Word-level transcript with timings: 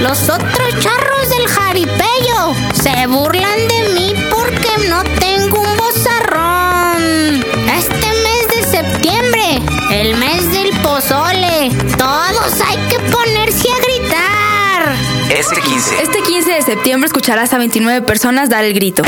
Los 0.00 0.30
otros 0.30 0.78
charros 0.78 1.28
del 1.28 1.46
jaripello 1.46 2.54
se 2.72 3.06
burlan 3.06 3.68
de 3.68 3.92
mí 3.94 4.14
porque 4.30 4.88
no 4.88 5.02
tengo 5.04 5.60
un 5.60 5.76
bozarrón. 5.76 7.44
Este 7.76 8.06
mes 8.08 8.48
de 8.48 8.62
septiembre, 8.78 9.60
el 9.90 10.16
mes 10.16 10.50
del 10.52 10.70
pozole, 10.80 11.70
todos 11.98 12.60
hay 12.66 12.78
que 12.88 12.98
ponerse 13.10 13.68
a 13.68 13.78
gritar. 13.82 14.96
Este 15.28 15.60
15. 15.60 16.02
Este 16.02 16.22
15 16.22 16.50
de 16.50 16.62
septiembre 16.62 17.06
escucharás 17.06 17.52
a 17.52 17.58
29 17.58 18.00
personas 18.06 18.48
dar 18.48 18.64
el 18.64 18.72
grito. 18.72 19.02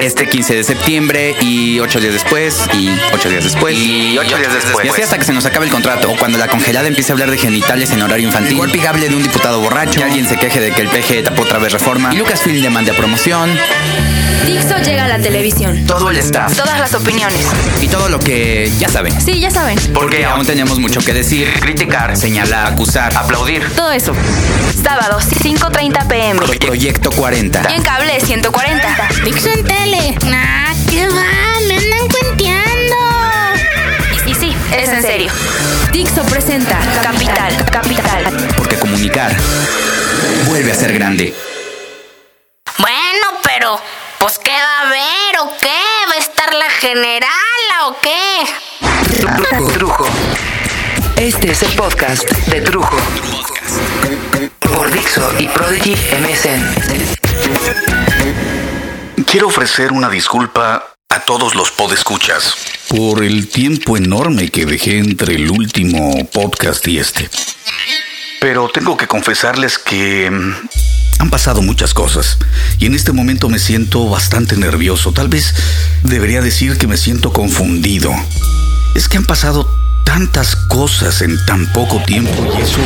Este 0.00 0.28
15 0.28 0.56
de 0.56 0.64
septiembre 0.64 1.36
y 1.40 1.78
8 1.80 2.00
días 2.00 2.12
después 2.12 2.68
y 2.72 2.90
8 3.12 3.28
días 3.28 3.44
después 3.44 3.76
Y 3.76 4.18
ocho 4.18 4.36
días 4.36 4.52
después. 4.52 4.84
Y 4.84 4.88
así 4.88 5.02
hasta 5.02 5.18
que 5.18 5.24
se 5.24 5.32
nos 5.32 5.46
acabe 5.46 5.66
el 5.66 5.70
contrato 5.72 6.10
o 6.10 6.16
cuando 6.16 6.38
la 6.38 6.48
congelada 6.48 6.88
empiece 6.88 7.12
a 7.12 7.14
hablar 7.14 7.30
de 7.30 7.38
genitales 7.38 7.90
en 7.92 8.02
horario 8.02 8.26
infantil. 8.26 8.56
Golpe 8.56 8.86
hable 8.86 9.08
de 9.08 9.16
un 9.16 9.22
diputado 9.22 9.60
borracho. 9.60 9.98
Que 9.98 10.04
alguien 10.04 10.28
se 10.28 10.36
queje 10.36 10.60
de 10.60 10.72
que 10.72 10.82
el 10.82 10.88
PG 10.88 11.24
tapó 11.24 11.42
otra 11.42 11.58
vez 11.58 11.72
reforma. 11.72 12.12
Y 12.12 12.16
Lucasfilm 12.16 12.60
demande 12.62 12.90
a 12.90 12.94
promoción. 12.94 13.50
Dixo 14.46 14.76
llega 14.78 15.04
a 15.04 15.08
la 15.08 15.18
televisión. 15.18 15.84
Todo 15.86 16.10
el 16.10 16.16
staff. 16.18 16.54
Todas 16.56 16.78
las 16.78 16.94
opiniones. 16.94 17.40
Y 17.80 17.88
todo 17.88 18.08
lo 18.08 18.18
que 18.18 18.70
ya 18.78 18.88
saben. 18.88 19.18
Sí, 19.20 19.40
ya 19.40 19.50
saben. 19.50 19.78
Porque 19.92 20.24
aún 20.24 20.46
tenemos 20.46 20.78
mucho 20.78 21.00
que 21.00 21.12
decir, 21.14 21.48
Criticar, 21.60 22.16
señalar, 22.16 22.72
acusar. 22.72 23.16
aplaudir. 23.16 23.66
Todo 23.74 23.92
eso. 23.92 24.12
Sábados, 24.82 25.24
5.30 25.42 26.06
pm. 26.08 26.40
Pro- 26.40 26.58
Proyecto 26.58 27.10
40. 27.10 27.62
Y 27.70 27.74
en 27.74 27.82
cable, 27.82 28.20
140. 28.20 29.08
Dixo 29.24 29.48
en 29.50 29.64
tele. 29.64 30.14
Nah, 30.26 30.74
¿qué 30.90 31.06
va? 31.08 31.24
Me 31.66 31.76
andan 31.76 32.08
cuenteando. 32.08 32.96
Y 34.26 34.34
sí, 34.34 34.54
es 34.76 34.88
en 34.88 35.02
serio. 35.02 35.30
Dixo 35.92 36.22
presenta 36.24 36.78
Capital, 37.02 37.64
Capital. 37.70 38.46
Porque 38.56 38.76
comunicar 38.76 39.34
vuelve 40.46 40.72
a 40.72 40.74
ser 40.74 40.92
grande. 40.92 41.34
Bueno, 42.78 43.26
pero, 43.44 43.76
pues, 43.76 43.80
¿qué 43.80 44.03
va 44.62 44.78
a 44.78 44.88
haber 44.88 45.38
o 45.40 45.50
qué? 45.60 45.80
¿Va 46.08 46.14
a 46.14 46.18
estar 46.18 46.54
la 46.54 46.70
generala 46.70 47.86
o 47.86 47.96
qué? 48.00 48.44
Trujo. 49.72 50.06
Este 51.16 51.50
es 51.52 51.62
el 51.62 51.72
podcast 51.72 52.28
de 52.46 52.60
Trujo. 52.60 52.96
Por 54.60 54.92
Dixo 54.92 55.32
y 55.38 55.48
Prodigy 55.48 55.96
MSN. 56.20 56.74
Quiero 59.24 59.48
ofrecer 59.48 59.92
una 59.92 60.08
disculpa 60.08 60.94
a 61.08 61.20
todos 61.20 61.54
los 61.54 61.70
podescuchas 61.72 62.54
por 62.88 63.24
el 63.24 63.48
tiempo 63.48 63.96
enorme 63.96 64.50
que 64.50 64.66
dejé 64.66 64.98
entre 64.98 65.34
el 65.36 65.50
último 65.50 66.24
podcast 66.26 66.86
y 66.88 66.98
este. 66.98 67.28
Pero 68.40 68.68
tengo 68.68 68.96
que 68.96 69.06
confesarles 69.06 69.78
que 69.78 70.30
mm, 70.30 70.68
han 71.18 71.30
pasado 71.30 71.62
muchas 71.62 71.94
cosas 71.94 72.38
y 72.78 72.86
en 72.86 72.94
este 72.94 73.12
momento 73.12 73.48
me 73.48 73.58
siento 73.58 74.08
bastante 74.08 74.56
nervioso. 74.56 75.12
Tal 75.12 75.28
vez 75.28 75.54
debería 76.02 76.40
decir 76.40 76.78
que 76.78 76.86
me 76.86 76.96
siento 76.96 77.32
confundido. 77.32 78.12
Es 78.94 79.08
que 79.08 79.16
han 79.16 79.24
pasado 79.24 79.68
tantas 80.04 80.56
cosas 80.56 81.22
en 81.22 81.36
tan 81.46 81.66
poco 81.72 82.02
tiempo 82.04 82.46
y 82.58 82.62
eso 82.62 82.80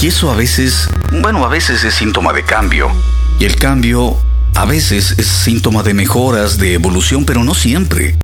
y 0.00 0.08
eso 0.08 0.30
a 0.30 0.34
veces, 0.34 0.88
bueno, 1.22 1.44
a 1.44 1.48
veces 1.48 1.84
es 1.84 1.94
síntoma 1.94 2.32
de 2.32 2.42
cambio. 2.42 2.90
Y 3.38 3.44
el 3.44 3.56
cambio 3.56 4.16
a 4.54 4.64
veces 4.64 5.14
es 5.18 5.26
síntoma 5.26 5.82
de 5.82 5.94
mejoras, 5.94 6.58
de 6.58 6.74
evolución, 6.74 7.24
pero 7.24 7.44
no 7.44 7.54
siempre. 7.54 8.16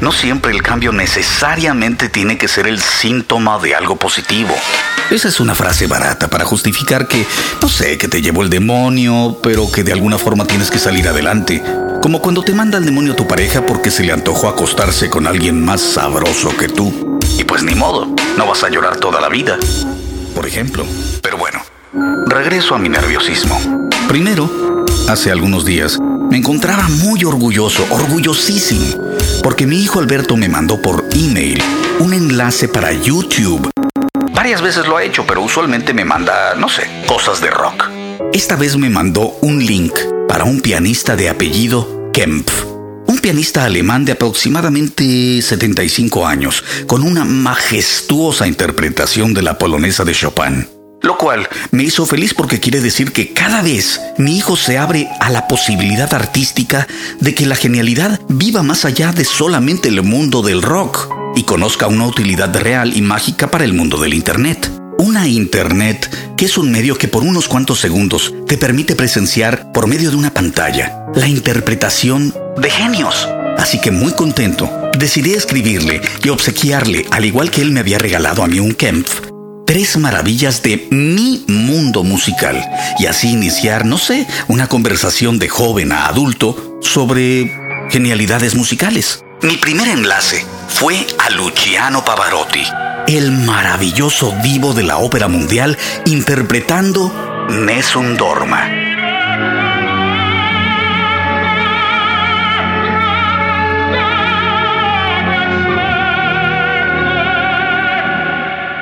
No 0.00 0.12
siempre 0.12 0.52
el 0.52 0.62
cambio 0.62 0.92
necesariamente 0.92 2.08
tiene 2.08 2.36
que 2.36 2.48
ser 2.48 2.66
el 2.66 2.80
síntoma 2.80 3.58
de 3.58 3.74
algo 3.74 3.96
positivo. 3.96 4.54
Esa 5.10 5.28
es 5.28 5.38
una 5.38 5.54
frase 5.54 5.86
barata 5.86 6.28
para 6.28 6.44
justificar 6.44 7.06
que, 7.06 7.26
no 7.60 7.68
sé, 7.68 7.98
que 7.98 8.08
te 8.08 8.22
llevó 8.22 8.42
el 8.42 8.50
demonio, 8.50 9.38
pero 9.42 9.70
que 9.70 9.84
de 9.84 9.92
alguna 9.92 10.18
forma 10.18 10.46
tienes 10.46 10.70
que 10.70 10.78
salir 10.78 11.06
adelante. 11.06 11.62
Como 12.02 12.20
cuando 12.20 12.42
te 12.42 12.52
manda 12.52 12.78
el 12.78 12.84
demonio 12.84 13.14
tu 13.14 13.28
pareja 13.28 13.64
porque 13.66 13.90
se 13.90 14.02
le 14.02 14.12
antojó 14.12 14.48
acostarse 14.48 15.10
con 15.10 15.26
alguien 15.26 15.62
más 15.62 15.80
sabroso 15.82 16.56
que 16.56 16.68
tú. 16.68 17.18
Y 17.38 17.44
pues 17.44 17.62
ni 17.62 17.74
modo, 17.74 18.14
no 18.36 18.46
vas 18.46 18.64
a 18.64 18.70
llorar 18.70 18.96
toda 18.96 19.20
la 19.20 19.28
vida. 19.28 19.58
Por 20.34 20.46
ejemplo. 20.46 20.86
Pero 21.22 21.36
bueno, 21.36 21.60
regreso 22.26 22.74
a 22.74 22.78
mi 22.78 22.88
nerviosismo. 22.88 23.88
Primero, 24.08 24.84
hace 25.08 25.30
algunos 25.30 25.64
días, 25.64 25.98
me 26.30 26.38
encontraba 26.38 26.88
muy 26.88 27.24
orgulloso, 27.24 27.86
orgullosísimo, 27.90 29.02
porque 29.42 29.66
mi 29.66 29.82
hijo 29.82 30.00
Alberto 30.00 30.36
me 30.36 30.48
mandó 30.48 30.80
por 30.80 31.04
email 31.12 31.62
un 32.00 32.14
enlace 32.14 32.68
para 32.68 32.92
YouTube. 32.92 33.73
Varias 34.44 34.60
veces 34.60 34.86
lo 34.86 34.98
ha 34.98 35.02
hecho, 35.02 35.24
pero 35.26 35.40
usualmente 35.40 35.94
me 35.94 36.04
manda, 36.04 36.54
no 36.54 36.68
sé, 36.68 36.82
cosas 37.06 37.40
de 37.40 37.50
rock. 37.50 37.88
Esta 38.34 38.56
vez 38.56 38.76
me 38.76 38.90
mandó 38.90 39.38
un 39.40 39.64
link 39.64 39.94
para 40.28 40.44
un 40.44 40.60
pianista 40.60 41.16
de 41.16 41.30
apellido 41.30 42.10
Kempf. 42.12 42.52
Un 43.06 43.20
pianista 43.20 43.64
alemán 43.64 44.04
de 44.04 44.12
aproximadamente 44.12 45.40
75 45.40 46.26
años, 46.26 46.62
con 46.86 47.04
una 47.04 47.24
majestuosa 47.24 48.46
interpretación 48.46 49.32
de 49.32 49.40
la 49.40 49.56
polonesa 49.56 50.04
de 50.04 50.12
Chopin. 50.12 50.68
Lo 51.00 51.16
cual 51.16 51.48
me 51.70 51.84
hizo 51.84 52.04
feliz 52.04 52.34
porque 52.34 52.60
quiere 52.60 52.82
decir 52.82 53.12
que 53.12 53.32
cada 53.32 53.62
vez 53.62 53.98
mi 54.18 54.36
hijo 54.36 54.58
se 54.58 54.76
abre 54.76 55.08
a 55.20 55.30
la 55.30 55.48
posibilidad 55.48 56.12
artística 56.12 56.86
de 57.18 57.34
que 57.34 57.46
la 57.46 57.56
genialidad 57.56 58.20
viva 58.28 58.62
más 58.62 58.84
allá 58.84 59.10
de 59.12 59.24
solamente 59.24 59.88
el 59.88 60.02
mundo 60.02 60.42
del 60.42 60.60
rock 60.60 61.23
y 61.36 61.42
conozca 61.44 61.86
una 61.86 62.06
utilidad 62.06 62.54
real 62.56 62.96
y 62.96 63.02
mágica 63.02 63.50
para 63.50 63.64
el 63.64 63.72
mundo 63.72 63.98
del 63.98 64.14
Internet. 64.14 64.70
Una 64.98 65.26
Internet 65.26 66.34
que 66.36 66.44
es 66.44 66.56
un 66.56 66.70
medio 66.70 66.96
que 66.96 67.08
por 67.08 67.22
unos 67.22 67.48
cuantos 67.48 67.80
segundos 67.80 68.32
te 68.46 68.56
permite 68.56 68.94
presenciar 68.94 69.72
por 69.72 69.86
medio 69.86 70.10
de 70.10 70.16
una 70.16 70.32
pantalla 70.32 71.04
la 71.14 71.28
interpretación 71.28 72.34
de 72.56 72.70
genios. 72.70 73.28
Así 73.58 73.80
que 73.80 73.90
muy 73.90 74.12
contento, 74.12 74.70
decidí 74.98 75.32
escribirle 75.32 76.00
y 76.22 76.28
obsequiarle, 76.28 77.06
al 77.10 77.24
igual 77.24 77.50
que 77.50 77.62
él 77.62 77.70
me 77.70 77.80
había 77.80 77.98
regalado 77.98 78.42
a 78.42 78.48
mí 78.48 78.58
un 78.58 78.74
Kempf, 78.74 79.20
tres 79.66 79.96
maravillas 79.96 80.62
de 80.62 80.88
mi 80.90 81.44
mundo 81.48 82.02
musical 82.02 82.64
y 82.98 83.06
así 83.06 83.30
iniciar, 83.30 83.84
no 83.84 83.98
sé, 83.98 84.26
una 84.48 84.66
conversación 84.66 85.38
de 85.38 85.48
joven 85.48 85.92
a 85.92 86.06
adulto 86.06 86.78
sobre 86.82 87.52
genialidades 87.90 88.54
musicales. 88.54 89.23
Mi 89.44 89.58
primer 89.58 89.88
enlace 89.88 90.42
fue 90.68 91.06
a 91.18 91.28
Luciano 91.28 92.02
Pavarotti, 92.02 92.62
el 93.06 93.30
maravilloso 93.30 94.34
divo 94.42 94.72
de 94.72 94.84
la 94.84 94.96
ópera 94.96 95.28
mundial 95.28 95.76
interpretando 96.06 97.46
Nessun 97.50 98.16
Dorma. 98.16 98.66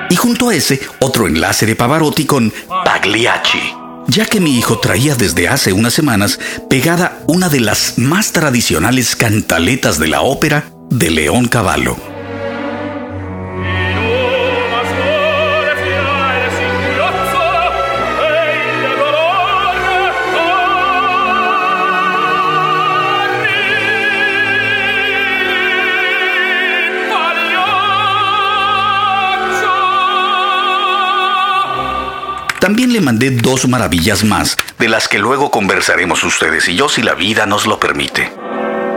Y 0.09 0.15
junto 0.15 0.51
a 0.51 0.55
ese, 0.55 0.81
otro 1.01 1.27
enlace 1.27 1.67
de 1.67 1.75
Pavarotti 1.75 2.25
con 2.25 2.53
Pagliacci. 2.85 3.82
Ya 4.09 4.27
que 4.27 4.41
mi 4.41 4.59
hijo 4.59 4.79
traía 4.79 5.15
desde 5.15 5.49
hace 5.49 5.73
unas 5.73 5.95
semanas 5.95 6.39
pegada 6.69 7.23
una 7.27 7.49
de 7.49 7.61
las 7.61 7.99
más 7.99 8.33
tradicionales 8.33 9.17
cantaletas 9.17 9.99
de 9.99 10.09
la 10.09 10.23
ópera 10.23 10.71
de 10.91 11.11
León 11.11 11.49
Cavallo. 11.49 12.12
También 32.73 32.95
le 32.95 33.03
mandé 33.03 33.31
dos 33.31 33.69
maravillas 33.69 34.25
más, 34.25 34.57
de 34.79 34.89
las 34.89 35.07
que 35.07 35.19
luego 35.19 35.51
conversaremos 35.51 36.25
ustedes 36.25 36.71
y 36.71 36.75
yo 36.75 36.89
si 36.89 37.03
la 37.03 37.13
vida 37.13 37.45
nos 37.45 37.67
lo 37.67 37.79
permite. 37.79 38.33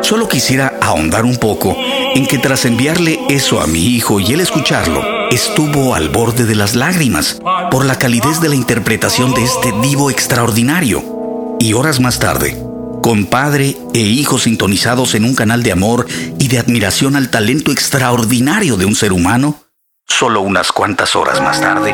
Solo 0.02 0.30
quisiera 0.30 0.76
ahondar 0.80 1.26
un 1.26 1.36
poco 1.36 1.76
en 1.78 2.26
que 2.26 2.38
tras 2.38 2.64
enviarle 2.64 3.20
eso 3.28 3.60
a 3.60 3.68
mi 3.68 3.88
hijo 3.88 4.22
y 4.22 4.32
él 4.32 4.40
escucharlo, 4.40 5.04
estuvo 5.30 5.94
al 5.94 6.08
borde 6.08 6.46
de 6.46 6.56
las 6.56 6.74
lágrimas 6.74 7.42
por 7.70 7.84
la 7.84 8.00
calidez 8.00 8.40
de 8.40 8.48
la 8.48 8.56
interpretación 8.56 9.34
de 9.34 9.44
este 9.44 9.74
divo 9.82 10.10
extraordinario. 10.10 11.58
Y 11.60 11.74
horas 11.74 12.00
más 12.00 12.18
tarde, 12.18 12.56
con 13.04 13.26
padre 13.26 13.76
e 13.94 14.00
hijo 14.00 14.40
sintonizados 14.40 15.16
en 15.16 15.26
un 15.26 15.36
canal 15.36 15.64
de 15.64 15.74
amor 15.74 16.08
y 16.40 16.48
de 16.48 16.60
admiración 16.60 17.18
al 17.18 17.30
talento 17.30 17.74
extraordinario 17.74 18.78
de 18.78 18.86
un 18.86 18.96
ser 18.96 19.12
humano, 19.12 19.66
solo 20.08 20.40
unas 20.40 20.72
cuantas 20.72 21.14
horas 21.18 21.42
más 21.42 21.60
tarde, 21.60 21.94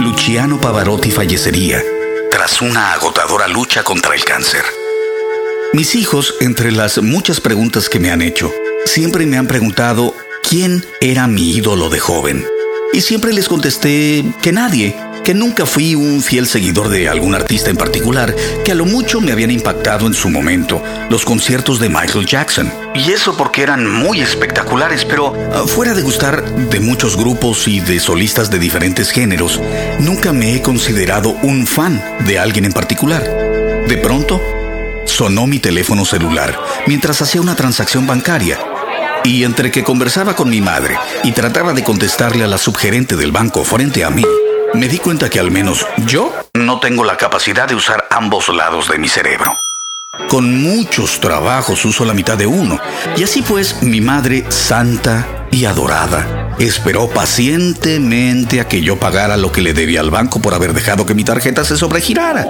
Luciano 0.00 0.58
Pavarotti 0.58 1.10
fallecería 1.10 1.82
tras 2.30 2.62
una 2.62 2.94
agotadora 2.94 3.46
lucha 3.46 3.82
contra 3.82 4.14
el 4.14 4.24
cáncer. 4.24 4.64
Mis 5.74 5.94
hijos, 5.94 6.36
entre 6.40 6.72
las 6.72 7.02
muchas 7.02 7.38
preguntas 7.38 7.90
que 7.90 8.00
me 8.00 8.10
han 8.10 8.22
hecho, 8.22 8.50
siempre 8.86 9.26
me 9.26 9.36
han 9.36 9.46
preguntado 9.46 10.14
quién 10.42 10.86
era 11.02 11.26
mi 11.26 11.50
ídolo 11.50 11.90
de 11.90 12.00
joven. 12.00 12.46
Y 12.94 13.02
siempre 13.02 13.34
les 13.34 13.46
contesté 13.46 14.24
que 14.40 14.52
nadie, 14.52 14.96
nunca 15.34 15.66
fui 15.66 15.94
un 15.94 16.22
fiel 16.22 16.46
seguidor 16.46 16.88
de 16.88 17.08
algún 17.08 17.34
artista 17.34 17.70
en 17.70 17.76
particular, 17.76 18.34
que 18.64 18.72
a 18.72 18.74
lo 18.74 18.84
mucho 18.84 19.20
me 19.20 19.32
habían 19.32 19.50
impactado 19.50 20.06
en 20.06 20.14
su 20.14 20.30
momento 20.30 20.82
los 21.08 21.24
conciertos 21.24 21.78
de 21.78 21.88
Michael 21.88 22.26
Jackson. 22.26 22.72
Y 22.94 23.12
eso 23.12 23.36
porque 23.36 23.62
eran 23.62 23.86
muy 23.86 24.20
espectaculares, 24.20 25.04
pero 25.04 25.34
ah, 25.52 25.64
fuera 25.66 25.94
de 25.94 26.02
gustar 26.02 26.44
de 26.44 26.80
muchos 26.80 27.16
grupos 27.16 27.68
y 27.68 27.80
de 27.80 28.00
solistas 28.00 28.50
de 28.50 28.58
diferentes 28.58 29.10
géneros, 29.10 29.60
nunca 29.98 30.32
me 30.32 30.54
he 30.54 30.62
considerado 30.62 31.30
un 31.42 31.66
fan 31.66 32.02
de 32.26 32.38
alguien 32.38 32.64
en 32.64 32.72
particular. 32.72 33.22
De 33.88 33.98
pronto, 33.98 34.40
sonó 35.06 35.46
mi 35.46 35.58
teléfono 35.58 36.04
celular 36.04 36.58
mientras 36.86 37.20
hacía 37.20 37.40
una 37.40 37.56
transacción 37.56 38.06
bancaria 38.06 38.58
y 39.24 39.44
entre 39.44 39.70
que 39.70 39.84
conversaba 39.84 40.34
con 40.34 40.48
mi 40.48 40.60
madre 40.60 40.98
y 41.24 41.32
trataba 41.32 41.72
de 41.72 41.84
contestarle 41.84 42.44
a 42.44 42.46
la 42.46 42.58
subgerente 42.58 43.16
del 43.16 43.32
banco 43.32 43.64
frente 43.64 44.04
a 44.04 44.10
mí, 44.10 44.24
me 44.74 44.88
di 44.88 44.98
cuenta 44.98 45.28
que 45.28 45.40
al 45.40 45.50
menos 45.50 45.86
yo 46.06 46.32
no 46.54 46.80
tengo 46.80 47.04
la 47.04 47.16
capacidad 47.16 47.68
de 47.68 47.74
usar 47.74 48.06
ambos 48.10 48.48
lados 48.48 48.88
de 48.88 48.98
mi 48.98 49.08
cerebro. 49.08 49.58
Con 50.28 50.62
muchos 50.62 51.20
trabajos 51.20 51.84
uso 51.84 52.04
la 52.04 52.14
mitad 52.14 52.36
de 52.36 52.46
uno. 52.46 52.78
Y 53.16 53.24
así 53.24 53.42
pues, 53.42 53.82
mi 53.82 54.00
madre, 54.00 54.44
santa 54.48 55.46
y 55.50 55.64
adorada, 55.64 56.54
esperó 56.58 57.08
pacientemente 57.08 58.60
a 58.60 58.68
que 58.68 58.82
yo 58.82 58.98
pagara 58.98 59.36
lo 59.36 59.52
que 59.52 59.62
le 59.62 59.72
debía 59.72 60.00
al 60.00 60.10
banco 60.10 60.40
por 60.40 60.54
haber 60.54 60.72
dejado 60.72 61.06
que 61.06 61.14
mi 61.14 61.24
tarjeta 61.24 61.64
se 61.64 61.76
sobregirara. 61.76 62.46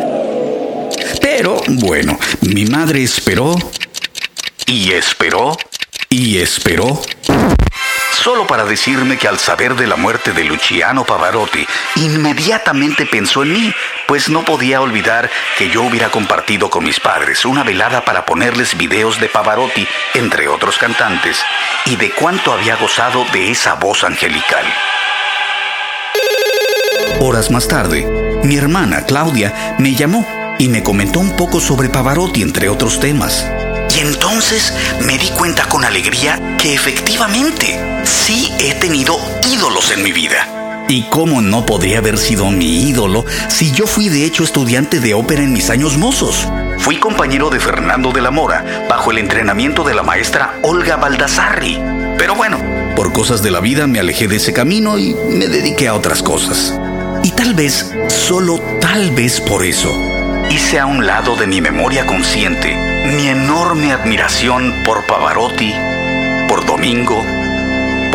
Pero, 1.21 1.61
bueno, 1.69 2.19
mi 2.41 2.65
madre 2.67 3.03
esperó 3.03 3.57
y 4.67 4.93
esperó 4.93 5.57
y 6.09 6.39
esperó 6.39 7.01
solo 8.21 8.47
para 8.47 8.65
decirme 8.65 9.17
que 9.17 9.29
al 9.29 9.39
saber 9.39 9.75
de 9.77 9.87
la 9.87 9.97
muerte 9.97 10.33
de 10.33 10.45
Luciano 10.45 11.05
Pavarotti, 11.05 11.67
inmediatamente 11.97 13.07
pensó 13.07 13.43
en 13.43 13.53
mí, 13.53 13.75
pues 14.07 14.29
no 14.29 14.45
podía 14.45 14.83
olvidar 14.83 15.31
que 15.57 15.71
yo 15.71 15.83
hubiera 15.83 16.11
compartido 16.11 16.69
con 16.69 16.85
mis 16.85 17.01
padres 17.01 17.47
una 17.47 17.65
velada 17.65 18.05
para 18.05 18.27
ponerles 18.27 18.77
videos 18.77 19.19
de 19.21 19.29
Pavarotti, 19.29 19.87
entre 20.15 20.49
otros 20.49 20.77
cantantes, 20.77 21.43
y 21.87 21.97
de 21.97 22.11
cuánto 22.11 22.53
había 22.53 22.77
gozado 22.77 23.25
de 23.33 23.51
esa 23.51 23.75
voz 23.75 24.05
angelical. 24.05 24.67
Horas 27.21 27.51
más 27.51 27.69
tarde, 27.69 28.07
mi 28.45 28.57
hermana 28.57 29.07
Claudia 29.07 29.77
me 29.79 29.95
llamó 29.95 30.27
y 30.59 30.69
me 30.69 30.83
comentó 30.83 31.21
un 31.21 31.37
poco 31.37 31.59
sobre 31.59 31.89
Pavarotti, 31.89 32.43
entre 32.43 32.69
otros 32.69 33.01
temas. 33.01 33.47
Y 33.97 34.01
entonces 34.01 34.75
me 35.01 35.19
di 35.19 35.29
cuenta 35.31 35.65
con 35.65 35.85
alegría 35.85 36.57
que 36.59 36.75
efectivamente 36.75 37.90
sí 38.05 38.53
he 38.59 38.75
tenido 38.75 39.17
ídolos 39.53 39.91
en 39.93 40.03
mi 40.03 40.13
vida. 40.13 40.85
¿Y 40.89 41.03
cómo 41.05 41.41
no 41.41 41.65
podría 41.67 41.99
haber 41.99 42.19
sido 42.19 42.51
mi 42.51 42.89
ídolo 42.89 43.25
si 43.49 43.71
yo 43.73 43.87
fui 43.87 44.09
de 44.09 44.25
hecho 44.25 44.43
estudiante 44.43 44.99
de 44.99 45.15
ópera 45.15 45.43
en 45.43 45.53
mis 45.53 45.71
años 45.71 45.97
mozos? 45.97 46.49
Fui 46.79 46.97
compañero 46.97 47.51
de 47.51 47.61
Fernando 47.61 48.11
de 48.11 48.21
la 48.21 48.31
Mora 48.31 48.87
bajo 48.89 49.11
el 49.11 49.19
entrenamiento 49.19 49.85
de 49.85 49.95
la 49.95 50.03
maestra 50.03 50.59
Olga 50.63 50.97
Baldassarri. 50.97 51.79
Pero 52.19 52.35
bueno, 52.35 52.59
por 52.97 53.13
cosas 53.13 53.43
de 53.43 53.51
la 53.51 53.61
vida 53.61 53.87
me 53.87 54.01
alejé 54.01 54.27
de 54.27 54.37
ese 54.37 54.53
camino 54.53 54.99
y 54.99 55.15
me 55.15 55.47
dediqué 55.47 55.89
a 55.89 55.95
otras 55.95 56.23
cosas. 56.23 56.79
Y 57.23 57.31
tal 57.33 57.55
vez, 57.55 57.93
solo 58.09 58.61
tal 58.81 59.11
vez 59.13 59.41
por 59.41 59.65
eso, 59.65 59.95
hice 60.51 60.81
a 60.81 60.87
un 60.87 61.07
lado 61.07 61.37
de 61.37 61.47
mi 61.47 61.61
memoria 61.61 62.07
consciente 62.07 62.91
mi 63.07 63.29
enorme 63.29 63.93
admiración 63.93 64.75
por 64.85 65.07
Pavarotti, 65.07 65.73
por 66.49 66.67
Domingo, 66.67 67.23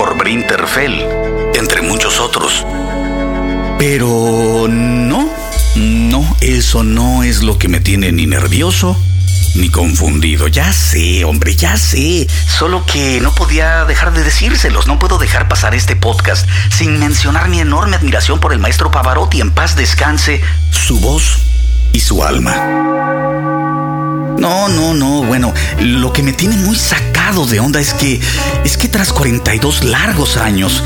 por 0.05 0.17
Brinterfell, 0.19 1.01
entre 1.55 1.81
muchos 1.81 2.19
otros. 2.19 2.63
Pero 3.79 4.67
no, 4.69 5.27
no, 5.75 6.37
eso 6.41 6.83
no 6.83 7.23
es 7.23 7.41
lo 7.41 7.57
que 7.57 7.67
me 7.69 7.79
tiene 7.79 8.11
ni 8.11 8.27
nervioso 8.27 8.95
ni 9.55 9.69
confundido. 9.69 10.47
Ya 10.47 10.71
sé, 10.73 11.25
hombre, 11.25 11.55
ya 11.55 11.75
sé. 11.77 12.27
Solo 12.47 12.85
que 12.85 13.19
no 13.19 13.33
podía 13.33 13.85
dejar 13.85 14.13
de 14.13 14.23
decírselos. 14.23 14.85
No 14.85 14.99
puedo 14.99 15.17
dejar 15.17 15.47
pasar 15.47 15.73
este 15.73 15.95
podcast 15.95 16.47
sin 16.71 16.99
mencionar 16.99 17.49
mi 17.49 17.59
enorme 17.59 17.95
admiración 17.95 18.39
por 18.39 18.53
el 18.53 18.59
maestro 18.59 18.91
Pavarotti. 18.91 19.41
En 19.41 19.51
paz 19.51 19.75
descanse 19.75 20.39
su 20.69 20.99
voz 20.99 21.39
y 21.93 21.99
su 22.01 22.23
alma. 22.23 22.53
No, 24.37 24.67
no, 24.67 24.93
no. 24.93 25.23
Bueno, 25.23 25.51
lo 25.79 26.13
que 26.13 26.21
me 26.21 26.33
tiene 26.33 26.57
muy 26.57 26.75
sacado 26.75 27.14
de 27.25 27.59
onda 27.59 27.79
es 27.79 27.95
que 27.95 28.21
es 28.63 28.77
que 28.77 28.87
tras 28.87 29.11
42 29.11 29.83
largos 29.83 30.37
años, 30.37 30.83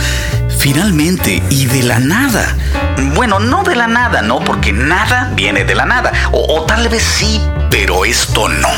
finalmente 0.58 1.44
y 1.50 1.66
de 1.66 1.84
la 1.84 2.00
nada. 2.00 2.56
Bueno, 3.14 3.40
no 3.40 3.64
de 3.64 3.76
la 3.76 3.88
nada, 3.88 4.22
no, 4.22 4.40
porque 4.40 4.72
nada 4.72 5.32
viene 5.36 5.66
de 5.66 5.76
la 5.76 5.86
nada. 5.86 6.14
O, 6.32 6.64
tal 6.66 6.88
vez 6.88 7.04
sí, 7.04 7.42
pero 7.70 8.06
esto 8.06 8.48
no. 8.48 8.70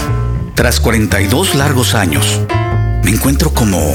Tras 0.56 0.80
42 0.80 1.54
largos 1.54 1.94
años, 1.94 2.42
me 3.04 3.12
encuentro 3.12 3.54
como 3.54 3.94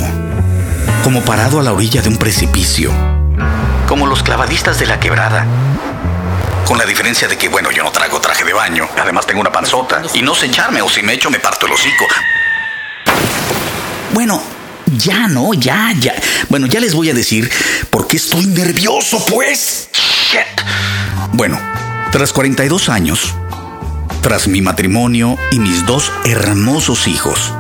como 1.03 1.23
parado 1.23 1.59
a 1.59 1.63
la 1.63 1.73
orilla 1.73 2.03
de 2.03 2.09
un 2.09 2.17
precipicio, 2.17 2.93
como 3.89 4.07
los 4.07 4.23
clavadistas 4.23 4.79
de 4.79 4.87
la 4.87 5.01
quebrada 5.01 5.45
con 6.67 6.79
la 6.79 6.85
diferencia 6.85 7.29
de 7.29 7.37
que, 7.37 7.49
bueno, 7.49 7.71
yo 7.71 7.85
no 7.85 7.93
traigo 7.93 8.21
traje 8.21 8.43
de 8.43 8.53
baño. 8.53 8.89
Además 9.01 9.25
tengo 9.25 9.41
una 9.41 9.53
panzota. 9.53 10.03
Y 10.15 10.23
no 10.23 10.35
sé 10.35 10.47
echarme 10.47 10.83
o 10.83 10.89
si 10.89 11.01
me 11.01 11.13
echo 11.13 11.31
me 11.31 11.39
parto 11.39 11.67
el 11.67 11.73
hocico. 11.73 12.07
Bueno, 14.17 14.41
ya 14.97 15.29
no, 15.29 15.53
ya, 15.53 15.93
ya. 16.01 16.15
Bueno, 16.49 16.67
ya 16.69 16.81
les 16.81 16.95
voy 16.95 17.11
a 17.11 17.13
decir 17.13 17.51
por 17.91 18.09
qué 18.09 18.17
estoy 18.17 18.47
nervioso, 18.47 19.23
pues. 19.27 19.91
Shit. 19.93 20.63
Bueno, 21.35 21.61
tras 22.13 22.33
42 22.33 22.89
años, 22.89 23.35
tras 24.23 24.49
mi 24.49 24.63
matrimonio 24.63 25.37
y 25.53 25.59
mis 25.59 25.85
dos 25.85 26.11
hermosos 26.25 27.09
hijos. 27.09 27.53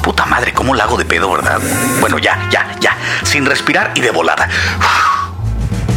Puta 0.00 0.26
madre, 0.26 0.52
cómo 0.52 0.76
la 0.76 0.84
hago 0.84 0.96
de 0.96 1.06
pedo, 1.06 1.32
¿verdad? 1.32 1.60
Bueno, 1.98 2.20
ya, 2.20 2.48
ya, 2.52 2.72
ya. 2.80 2.96
Sin 3.24 3.44
respirar 3.44 3.90
y 3.96 4.00
de 4.00 4.12
volada. 4.12 4.48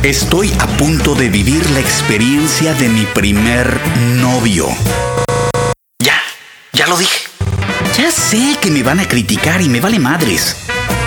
Estoy 0.01 0.51
a 0.57 0.65
punto 0.65 1.13
de 1.13 1.29
vivir 1.29 1.69
la 1.69 1.81
experiencia 1.81 2.73
de 2.73 2.89
mi 2.89 3.05
primer 3.05 3.79
novio. 4.15 4.69
Ya, 5.99 6.19
ya 6.71 6.87
lo 6.87 6.97
dije. 6.97 7.22
Sé 8.33 8.57
que 8.59 8.71
me 8.71 8.81
van 8.81 8.99
a 8.99 9.07
criticar 9.07 9.61
y 9.61 9.69
me 9.69 9.79
vale 9.79 9.99
madres. 9.99 10.55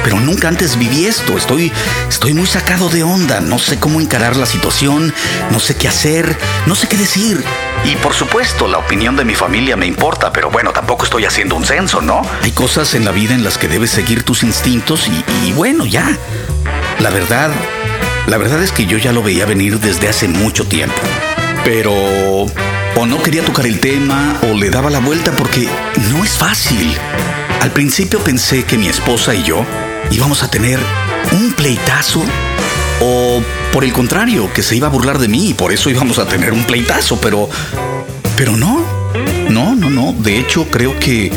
Pero 0.04 0.20
nunca 0.20 0.46
antes 0.46 0.78
viví 0.78 1.06
esto. 1.06 1.36
Estoy, 1.36 1.72
estoy 2.08 2.34
muy 2.34 2.46
sacado 2.46 2.88
de 2.88 3.02
onda. 3.02 3.40
No 3.40 3.58
sé 3.58 3.80
cómo 3.80 4.00
encarar 4.00 4.36
la 4.36 4.46
situación. 4.46 5.12
No 5.50 5.58
sé 5.58 5.74
qué 5.74 5.88
hacer. 5.88 6.38
No 6.66 6.76
sé 6.76 6.86
qué 6.86 6.96
decir. 6.96 7.42
Y 7.84 7.96
por 7.96 8.14
supuesto, 8.14 8.68
la 8.68 8.78
opinión 8.78 9.16
de 9.16 9.24
mi 9.24 9.34
familia 9.34 9.76
me 9.76 9.86
importa, 9.86 10.32
pero 10.32 10.52
bueno, 10.52 10.70
tampoco 10.70 11.04
estoy 11.04 11.24
haciendo 11.24 11.56
un 11.56 11.64
censo, 11.64 12.00
¿no? 12.00 12.22
Hay 12.42 12.52
cosas 12.52 12.94
en 12.94 13.04
la 13.04 13.10
vida 13.10 13.34
en 13.34 13.42
las 13.42 13.58
que 13.58 13.66
debes 13.66 13.90
seguir 13.90 14.22
tus 14.22 14.44
instintos 14.44 15.08
y, 15.08 15.48
y 15.48 15.52
bueno, 15.52 15.84
ya. 15.84 16.16
La 17.00 17.10
verdad, 17.10 17.50
la 18.28 18.36
verdad 18.36 18.62
es 18.62 18.70
que 18.70 18.86
yo 18.86 18.98
ya 18.98 19.10
lo 19.10 19.24
veía 19.24 19.46
venir 19.46 19.80
desde 19.80 20.08
hace 20.08 20.28
mucho 20.28 20.68
tiempo. 20.68 20.94
Pero 21.64 22.46
o 22.96 23.06
no 23.06 23.22
quería 23.22 23.44
tocar 23.44 23.66
el 23.66 23.78
tema 23.78 24.38
o 24.42 24.54
le 24.56 24.70
daba 24.70 24.90
la 24.90 24.98
vuelta 24.98 25.32
porque 25.32 25.68
no 26.10 26.24
es 26.24 26.30
fácil. 26.30 26.94
Al 27.60 27.70
principio 27.70 28.18
pensé 28.20 28.64
que 28.64 28.78
mi 28.78 28.88
esposa 28.88 29.34
y 29.34 29.42
yo 29.42 29.64
íbamos 30.10 30.42
a 30.42 30.50
tener 30.50 30.78
un 31.32 31.52
pleitazo 31.52 32.22
o 33.00 33.42
por 33.72 33.84
el 33.84 33.92
contrario, 33.92 34.50
que 34.52 34.62
se 34.62 34.76
iba 34.76 34.86
a 34.86 34.90
burlar 34.90 35.18
de 35.18 35.28
mí 35.28 35.50
y 35.50 35.54
por 35.54 35.72
eso 35.72 35.90
íbamos 35.90 36.18
a 36.18 36.26
tener 36.26 36.52
un 36.52 36.64
pleitazo, 36.64 37.20
pero 37.20 37.48
pero 38.36 38.56
no. 38.56 38.84
No, 39.50 39.74
no, 39.74 39.90
no. 39.90 40.12
De 40.18 40.38
hecho, 40.38 40.66
creo 40.70 40.98
que 40.98 41.30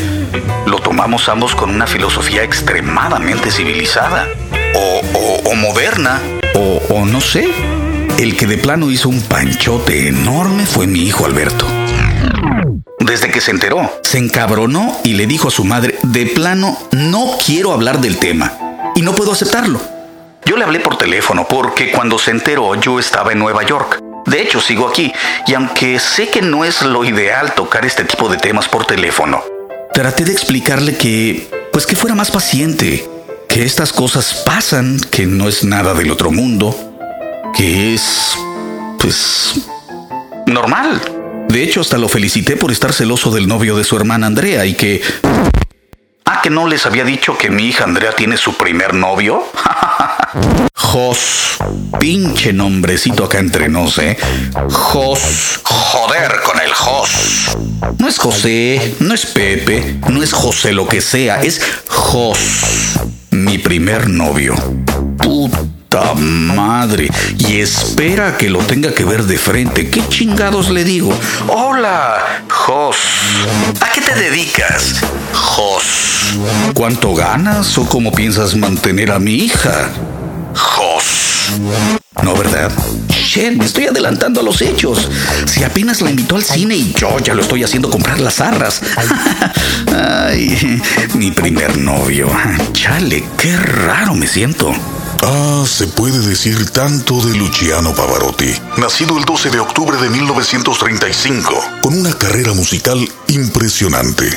lo 0.66 0.78
tomamos 0.78 1.28
ambos 1.28 1.54
con 1.54 1.70
una 1.70 1.86
filosofía 1.86 2.42
extremadamente 2.42 3.50
civilizada 3.50 4.26
o, 4.74 5.00
o, 5.14 5.50
o 5.50 5.54
moderna 5.54 6.20
o, 6.54 7.04
no 7.06 7.20
sé. 7.20 7.48
El 8.20 8.36
que 8.36 8.46
de 8.46 8.58
plano 8.58 8.90
hizo 8.90 9.08
un 9.08 9.22
panchote 9.22 10.08
enorme 10.08 10.66
fue 10.66 10.86
mi 10.86 11.04
hijo 11.04 11.24
Alberto. 11.24 11.66
Desde 12.98 13.30
que 13.30 13.40
se 13.40 13.50
enteró, 13.50 13.90
se 14.02 14.18
encabronó 14.18 14.94
y 15.02 15.14
le 15.14 15.26
dijo 15.26 15.48
a 15.48 15.50
su 15.50 15.64
madre, 15.64 15.98
de 16.02 16.26
plano, 16.26 16.76
no 16.92 17.38
quiero 17.42 17.72
hablar 17.72 18.02
del 18.02 18.18
tema 18.18 18.52
y 18.94 19.00
no 19.00 19.14
puedo 19.14 19.32
aceptarlo. 19.32 19.80
Yo 20.44 20.58
le 20.58 20.64
hablé 20.64 20.80
por 20.80 20.98
teléfono 20.98 21.48
porque 21.48 21.92
cuando 21.92 22.18
se 22.18 22.32
enteró 22.32 22.74
yo 22.74 22.98
estaba 22.98 23.32
en 23.32 23.38
Nueva 23.38 23.62
York. 23.62 24.02
De 24.26 24.42
hecho, 24.42 24.60
sigo 24.60 24.86
aquí 24.86 25.10
y 25.46 25.54
aunque 25.54 25.98
sé 25.98 26.28
que 26.28 26.42
no 26.42 26.66
es 26.66 26.82
lo 26.82 27.06
ideal 27.06 27.54
tocar 27.54 27.86
este 27.86 28.04
tipo 28.04 28.28
de 28.28 28.36
temas 28.36 28.68
por 28.68 28.84
teléfono, 28.84 29.42
traté 29.94 30.26
de 30.26 30.32
explicarle 30.32 30.98
que, 30.98 31.48
pues 31.72 31.86
que 31.86 31.96
fuera 31.96 32.14
más 32.14 32.30
paciente, 32.30 33.02
que 33.48 33.62
estas 33.64 33.94
cosas 33.94 34.42
pasan, 34.44 35.00
que 35.10 35.24
no 35.24 35.48
es 35.48 35.64
nada 35.64 35.94
del 35.94 36.10
otro 36.10 36.30
mundo, 36.30 36.89
que 37.54 37.94
es, 37.94 38.36
pues, 38.98 39.66
normal. 40.46 41.00
De 41.48 41.62
hecho, 41.62 41.80
hasta 41.80 41.98
lo 41.98 42.08
felicité 42.08 42.56
por 42.56 42.70
estar 42.70 42.92
celoso 42.92 43.30
del 43.30 43.48
novio 43.48 43.76
de 43.76 43.84
su 43.84 43.96
hermana 43.96 44.26
Andrea 44.26 44.66
y 44.66 44.74
que... 44.74 45.02
Ah, 46.24 46.40
que 46.42 46.50
no 46.50 46.68
les 46.68 46.86
había 46.86 47.04
dicho 47.04 47.36
que 47.36 47.50
mi 47.50 47.66
hija 47.66 47.84
Andrea 47.84 48.12
tiene 48.12 48.36
su 48.36 48.56
primer 48.56 48.94
novio. 48.94 49.42
Jos. 50.74 51.56
Pinche 51.98 52.52
nombrecito 52.52 53.24
acá 53.24 53.38
entre 53.38 53.68
nos, 53.68 53.98
¿eh? 53.98 54.16
Jos. 54.70 55.60
Joder 55.64 56.40
con 56.44 56.60
el 56.60 56.72
Jos. 56.72 57.56
No 57.98 58.08
es 58.08 58.18
José, 58.18 58.94
no 59.00 59.12
es 59.12 59.26
Pepe, 59.26 59.98
no 60.08 60.22
es 60.22 60.32
José 60.32 60.72
lo 60.72 60.86
que 60.86 61.00
sea, 61.00 61.42
es 61.42 61.60
Jos. 61.88 62.38
Mi 63.30 63.58
primer 63.58 64.08
novio. 64.08 64.54
Puta 65.18 65.60
madre. 66.16 67.10
Y 67.38 67.60
espera 67.60 68.36
que 68.36 68.48
lo 68.48 68.60
tenga 68.60 68.92
que 68.94 69.04
ver 69.04 69.24
de 69.24 69.38
frente. 69.38 69.90
¿Qué 69.90 70.06
chingados 70.08 70.70
le 70.70 70.84
digo? 70.84 71.12
Hola, 71.48 72.42
Jos. 72.48 72.96
¿A 73.80 73.92
qué 73.92 74.00
te 74.00 74.14
dedicas? 74.14 75.00
Jos. 75.32 76.36
¿Cuánto 76.74 77.14
ganas 77.14 77.76
o 77.78 77.86
cómo 77.86 78.12
piensas 78.12 78.54
mantener 78.54 79.10
a 79.10 79.18
mi 79.18 79.34
hija? 79.34 79.90
Jos. 80.54 81.50
No, 82.22 82.36
¿verdad? 82.36 82.70
Shit, 83.08 83.56
me 83.56 83.64
estoy 83.64 83.86
adelantando 83.86 84.40
a 84.40 84.44
los 84.44 84.62
hechos. 84.62 85.08
Si 85.46 85.64
apenas 85.64 86.00
la 86.00 86.10
invitó 86.10 86.36
al 86.36 86.44
cine 86.44 86.76
y 86.76 86.92
yo 86.92 87.18
ya 87.18 87.34
lo 87.34 87.42
estoy 87.42 87.64
haciendo 87.64 87.90
comprar 87.90 88.20
las 88.20 88.40
arras. 88.40 88.80
Ay, 89.94 90.80
mi 91.14 91.30
primer 91.30 91.78
novio. 91.78 92.28
Chale, 92.72 93.24
qué 93.38 93.56
raro 93.56 94.14
me 94.14 94.26
siento. 94.26 94.72
Ah, 95.22 95.64
se 95.66 95.86
puede 95.86 96.18
decir 96.20 96.70
tanto 96.70 97.20
de 97.20 97.36
Luciano 97.36 97.94
Pavarotti, 97.94 98.54
nacido 98.78 99.18
el 99.18 99.24
12 99.24 99.50
de 99.50 99.60
octubre 99.60 99.98
de 99.98 100.08
1935, 100.08 101.62
con 101.82 101.98
una 101.98 102.14
carrera 102.14 102.54
musical 102.54 103.06
impresionante. 103.28 104.30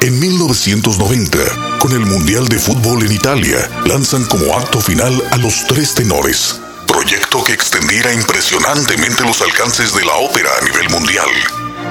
En 0.00 0.18
1990, 0.18 1.78
con 1.78 1.92
el 1.92 2.00
Mundial 2.06 2.48
de 2.48 2.58
Fútbol 2.58 3.04
en 3.04 3.12
Italia, 3.12 3.70
lanzan 3.84 4.24
como 4.24 4.56
acto 4.58 4.80
final 4.80 5.22
a 5.30 5.36
los 5.36 5.64
tres 5.68 5.94
tenores, 5.94 6.60
proyecto 6.88 7.44
que 7.44 7.52
extendiera 7.52 8.12
impresionantemente 8.12 9.22
los 9.22 9.40
alcances 9.42 9.94
de 9.94 10.04
la 10.04 10.14
ópera 10.14 10.50
a 10.60 10.64
nivel 10.64 10.90
mundial. 10.90 11.28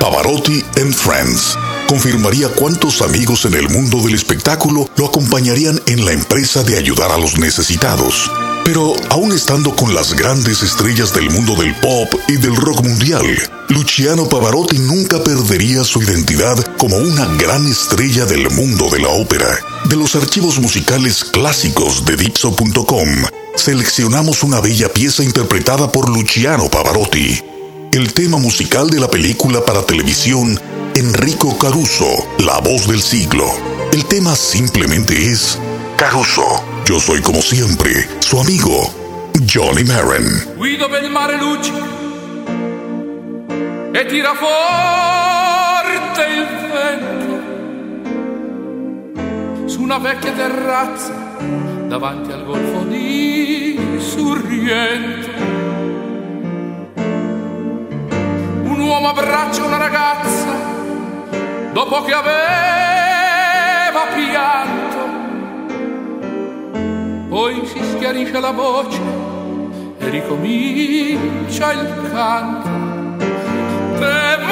Pavarotti 0.01 0.61
and 0.75 0.93
Friends 0.93 1.57
confirmaría 1.87 2.49
cuántos 2.49 3.01
amigos 3.01 3.45
en 3.45 3.53
el 3.53 3.69
mundo 3.69 4.01
del 4.01 4.15
espectáculo 4.15 4.89
lo 4.97 5.07
acompañarían 5.07 5.79
en 5.87 6.05
la 6.05 6.11
empresa 6.11 6.63
de 6.63 6.77
ayudar 6.77 7.11
a 7.11 7.17
los 7.17 7.37
necesitados. 7.37 8.29
Pero 8.63 8.93
aún 9.09 9.31
estando 9.31 9.75
con 9.75 9.93
las 9.93 10.15
grandes 10.15 10.63
estrellas 10.63 11.13
del 11.13 11.29
mundo 11.29 11.53
del 11.55 11.75
pop 11.75 12.09
y 12.27 12.37
del 12.37 12.55
rock 12.55 12.83
mundial, 12.83 13.23
Luciano 13.69 14.27
Pavarotti 14.27 14.79
nunca 14.79 15.23
perdería 15.23 15.83
su 15.83 16.01
identidad 16.01 16.57
como 16.77 16.97
una 16.97 17.25
gran 17.35 17.67
estrella 17.67 18.25
del 18.25 18.49
mundo 18.49 18.89
de 18.89 18.99
la 18.99 19.09
ópera. 19.09 19.59
De 19.87 19.95
los 19.95 20.15
archivos 20.15 20.59
musicales 20.59 21.23
clásicos 21.23 22.05
de 22.05 22.17
Dipso.com, 22.17 23.09
seleccionamos 23.55 24.41
una 24.41 24.59
bella 24.61 24.89
pieza 24.91 25.23
interpretada 25.23 25.91
por 25.91 26.09
Luciano 26.09 26.67
Pavarotti, 26.67 27.39
el 27.91 28.13
tema 28.13 28.39
musical 28.39 28.89
de 28.89 28.99
la 28.99 29.09
película 29.09 29.63
para 29.63 29.85
televisión 29.85 30.59
Enrico 30.95 31.57
Caruso, 31.57 32.05
La 32.39 32.61
voz 32.61 32.87
del 32.87 33.01
siglo. 33.01 33.43
El 33.91 34.05
tema 34.05 34.33
simplemente 34.33 35.13
es 35.13 35.59
Caruso. 35.97 36.63
Yo 36.85 37.01
soy 37.01 37.21
como 37.21 37.41
siempre 37.41 38.07
su 38.19 38.39
amigo 38.39 38.93
Johnny 39.45 39.83
Marin. 39.83 40.55
Guido 40.55 40.89
per 40.89 41.03
il 41.03 41.11
mare 41.11 41.37
luccica 41.37 41.83
e 43.91 44.05
tira 44.05 44.35
forte 44.35 46.21
il 46.33 46.47
vento 46.71 47.43
su 49.67 49.81
una 49.81 49.97
vecchia 49.97 50.31
terrazza 50.31 51.13
davanti 51.89 52.31
al 52.31 52.45
golfo 52.45 52.85
di 52.85 53.77
Sorrento. 53.99 55.27
Un 58.63 58.79
uomo 58.79 59.09
abbraccia 59.09 59.61
una 59.65 59.75
ragazza 59.75 60.54
dopo 61.75 62.03
che 62.03 62.13
aveva 62.13 62.35
pianto, 64.13 64.97
poi 67.27 67.65
si 67.65 67.83
schiarisce 67.83 68.39
la 68.39 68.51
voce 68.51 69.01
e 69.97 70.09
ricomincia 70.09 71.73
il 71.73 72.09
canto. 72.13 72.69
Te 73.99 74.44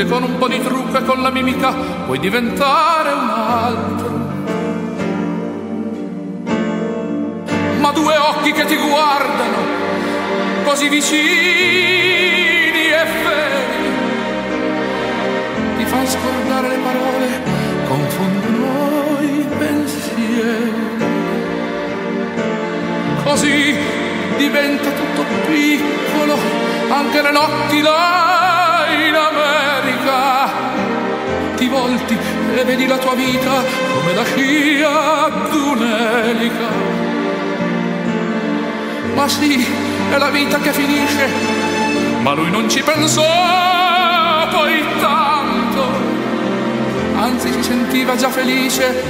e 0.00 0.06
con 0.06 0.22
un 0.22 0.38
po' 0.38 0.48
di 0.48 0.58
trucco 0.62 0.96
e 0.96 1.04
con 1.04 1.20
la 1.20 1.28
mimica 1.30 1.74
puoi 2.06 2.18
diventare 2.18 3.12
un 3.12 3.28
altro. 3.28 4.08
Ma 7.80 7.90
due 7.92 8.16
occhi 8.16 8.52
che 8.52 8.64
ti 8.64 8.76
guardano 8.76 9.58
così 10.64 10.88
vicini 10.88 11.18
e 12.88 13.06
feri 13.24 13.88
ti 15.76 15.84
fanno 15.84 16.06
scordare 16.06 16.68
le 16.68 16.78
parole, 16.78 17.42
confondono 17.86 19.20
i 19.20 19.46
pensieri. 19.58 20.88
Così 23.22 23.76
diventa 24.38 24.90
tutto 24.90 25.24
piccolo, 25.46 26.38
anche 26.88 27.20
le 27.20 27.30
notti 27.32 27.80
là 27.82 28.49
volti 32.00 32.18
e 32.54 32.64
vedi 32.64 32.86
la 32.86 32.98
tua 32.98 33.14
vita 33.14 33.62
come 33.94 34.14
la 34.14 34.24
scia 34.24 35.28
d'un'elica. 35.50 36.68
Ma 39.14 39.28
sì, 39.28 39.66
è 40.10 40.18
la 40.18 40.30
vita 40.30 40.58
che 40.58 40.72
finisce, 40.72 41.28
ma 42.20 42.32
lui 42.32 42.50
non 42.50 42.68
ci 42.68 42.82
pensò 42.82 43.22
poi 44.50 44.84
tanto. 45.00 46.08
Anzi 47.16 47.52
si 47.52 47.62
sentiva 47.62 48.16
già 48.16 48.30
felice 48.30 49.02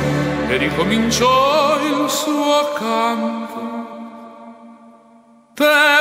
e 0.49 0.57
ricominciò 0.57 1.79
il 1.83 2.11
suo 2.11 2.73
canto. 2.77 3.69
Te 5.55 6.00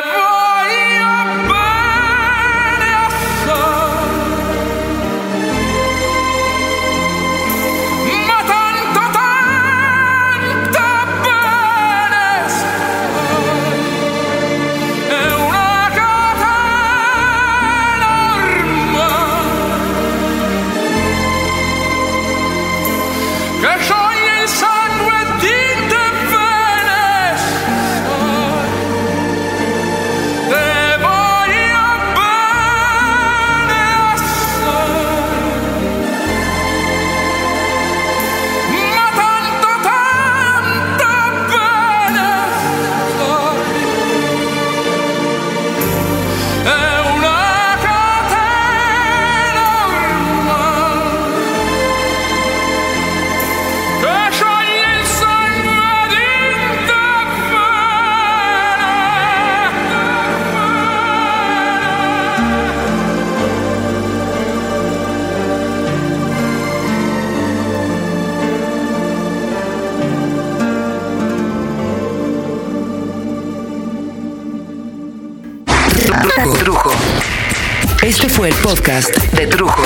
el 78.45 78.53
podcast 78.55 79.09
de 79.33 79.47
Trujo. 79.47 79.83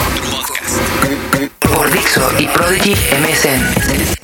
Por 1.60 1.91
Dixo 1.91 2.22
y 2.38 2.48
Prodigy 2.48 2.93
MSN. 2.93 4.23